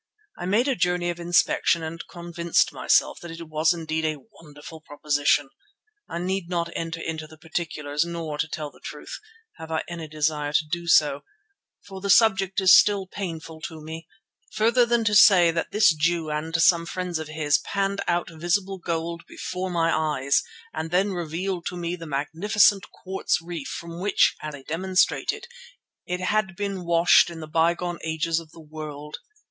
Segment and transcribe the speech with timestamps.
[0.35, 4.81] I made a journey of inspection and convinced myself that it was indeed a wonderful
[4.81, 5.47] proposition.
[6.09, 9.19] I need not enter into the particulars nor, to tell the truth,
[9.57, 11.21] have I any desire to do so,
[11.85, 14.07] for the subject is still painful to me,
[14.53, 18.79] further than to say that this Jew and some friends of his panned out visible
[18.79, 20.41] gold before my eyes
[20.73, 25.45] and then revealed to me the magnificent quartz reef from which, as they demonstrated,
[26.07, 29.17] it had been washed in the bygone ages of the world.